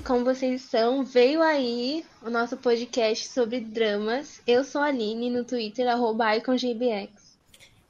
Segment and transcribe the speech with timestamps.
[0.00, 1.04] Como vocês estão?
[1.04, 4.42] Veio aí o nosso podcast sobre dramas.
[4.46, 7.38] Eu sou a Aline no Twitter, arroba IconGBX.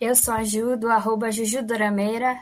[0.01, 2.39] Eu sou a Ju, do arroba Jujudorameira.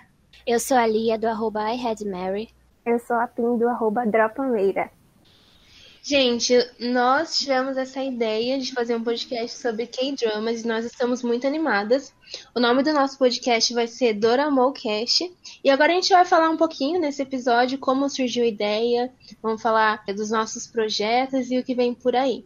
[0.47, 2.51] Eu sou a Lia, do arroba iHadMary.
[2.85, 4.91] Eu sou a Pim, do arroba Dropameira.
[6.05, 11.47] Gente, nós tivemos essa ideia de fazer um podcast sobre K-dramas e nós estamos muito
[11.47, 12.13] animadas.
[12.53, 15.33] O nome do nosso podcast vai ser Doramocast.
[15.63, 19.63] E agora a gente vai falar um pouquinho nesse episódio como surgiu a ideia, vamos
[19.63, 22.45] falar dos nossos projetos e o que vem por aí.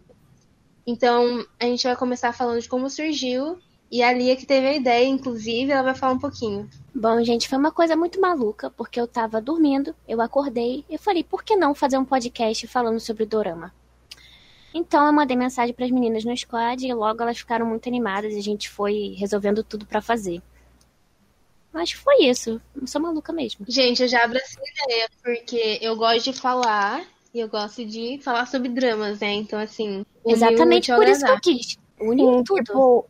[0.87, 3.59] Então, a gente vai começar falando de como surgiu
[3.91, 6.69] e a Lia que teve a ideia, inclusive, ela vai falar um pouquinho.
[6.95, 11.23] Bom, gente, foi uma coisa muito maluca, porque eu tava dormindo, eu acordei e falei,
[11.23, 13.73] por que não fazer um podcast falando sobre o dorama?
[14.75, 18.35] Então eu mandei mensagem para as meninas no squad e logo elas ficaram muito animadas
[18.35, 20.43] e a gente foi resolvendo tudo para fazer.
[21.73, 22.61] Acho que foi isso.
[22.75, 23.65] Eu sou maluca mesmo.
[23.69, 28.19] Gente, eu já abracei a ideia, porque eu gosto de falar e eu gosto de
[28.23, 29.35] falar sobre dramas, né?
[29.35, 30.05] Então, assim.
[30.25, 31.79] Exatamente por isso que eu quis.
[32.01, 32.65] Unir tudo.
[32.65, 33.07] Tipo,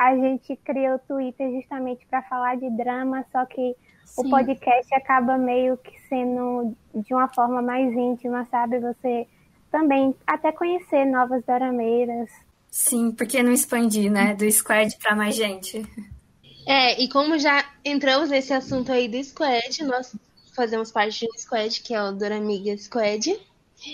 [0.00, 4.22] a gente criou o Twitter justamente para falar de drama, só que Sim.
[4.22, 8.80] o podcast acaba meio que sendo de uma forma mais íntima, sabe?
[8.80, 9.28] Você
[9.70, 12.30] também até conhecer novas dorameiras.
[12.70, 14.34] Sim, porque não expandir, né?
[14.34, 15.86] Do Squad para mais gente.
[16.66, 20.16] É, e como já entramos nesse assunto aí do Squad, nós
[20.56, 23.38] fazemos parte de um Squad, que é o Doramiga Squad.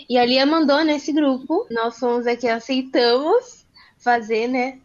[0.09, 1.67] E a Lia mandou nesse grupo.
[1.69, 3.67] Nós fomos aqui, aceitamos
[3.99, 4.79] fazer, né?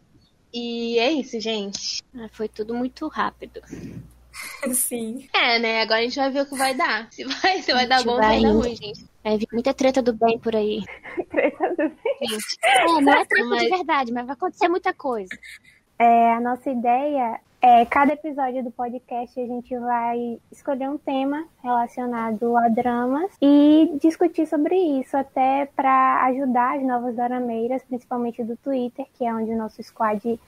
[0.52, 2.02] E é isso, gente.
[2.14, 3.60] Ah, foi tudo muito rápido.
[4.74, 5.28] Sim.
[5.34, 5.82] É, né?
[5.82, 7.08] Agora a gente vai ver o que vai dar.
[7.12, 9.04] Se vai, se vai dar bom ou vai dar ruim, gente.
[9.24, 10.82] É, vi muita treta do bem por aí.
[11.30, 12.28] treta do bem.
[12.28, 13.62] Gente, é, não é treta mas...
[13.62, 15.30] de verdade, mas vai acontecer muita coisa.
[15.98, 21.46] É, a nossa ideia é, cada episódio do podcast a gente vai escolher um tema
[21.62, 28.56] relacionado a dramas e discutir sobre isso, até para ajudar as novas dorameiras, principalmente do
[28.56, 30.40] Twitter, que é onde o nosso squad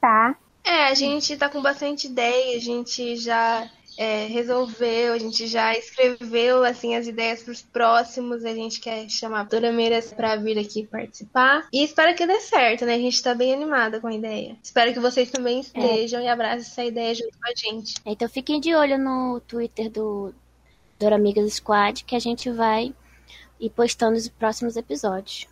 [0.00, 0.36] tá.
[0.64, 5.76] É, a gente tá com bastante ideia, a gente já é, resolveu, a gente já
[5.76, 8.44] escreveu assim as ideias para os próximos.
[8.44, 11.66] A gente quer chamar a doutora Meiras para vir aqui participar.
[11.72, 12.94] E espero que dê certo, né?
[12.94, 14.56] A gente está bem animada com a ideia.
[14.62, 16.26] Espero que vocês também estejam é.
[16.26, 17.94] e abracem essa ideia junto com a gente.
[18.06, 20.32] Então fiquem de olho no Twitter do
[20.96, 22.94] Dora Amigas Squad que a gente vai
[23.58, 25.48] ir postando os próximos episódios.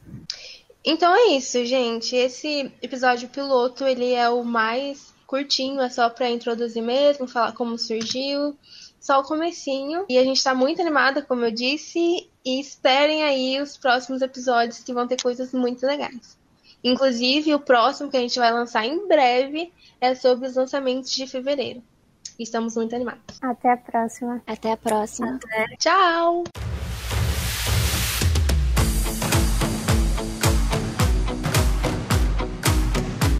[0.85, 2.15] Então é isso, gente.
[2.15, 7.79] Esse episódio piloto, ele é o mais curtinho, é só para introduzir mesmo, falar como
[7.79, 8.57] surgiu,
[9.01, 10.05] só o comecinho.
[10.09, 14.81] E a gente tá muito animada, como eu disse, e esperem aí os próximos episódios
[14.81, 16.37] que vão ter coisas muito legais.
[16.83, 21.27] Inclusive, o próximo que a gente vai lançar em breve é sobre os lançamentos de
[21.27, 21.83] fevereiro.
[22.39, 23.23] Estamos muito animados.
[23.41, 24.43] Até a próxima.
[24.47, 25.41] Até a próxima.
[25.43, 25.77] Até.
[25.79, 26.76] Tchau!